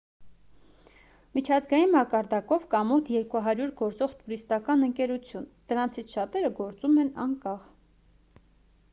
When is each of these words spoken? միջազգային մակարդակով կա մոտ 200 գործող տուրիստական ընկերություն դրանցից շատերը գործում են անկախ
միջազգային 1.37 1.91
մակարդակով 1.95 2.63
կա 2.71 2.79
մոտ 2.91 3.11
200 3.27 3.67
գործող 3.81 4.15
տուրիստական 4.21 4.85
ընկերություն 4.87 5.45
դրանցից 5.73 6.15
շատերը 6.17 6.51
գործում 6.61 6.97
են 7.03 7.13
անկախ 7.25 7.69